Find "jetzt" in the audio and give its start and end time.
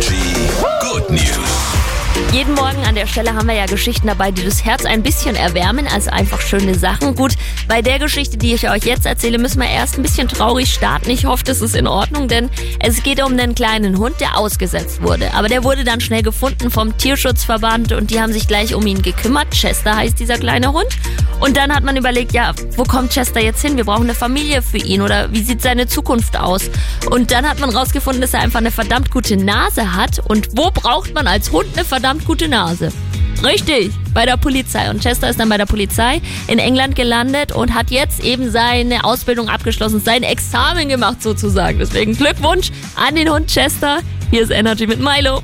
8.84-9.04, 23.40-23.62, 37.90-38.22